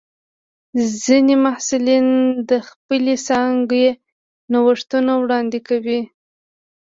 ځینې 1.03 1.35
محصلین 1.45 2.07
د 2.49 2.51
خپلې 2.69 3.15
څانګې 3.27 3.87
نوښتونه 4.51 5.11
وړاندې 5.21 5.59
کوي. 5.67 6.01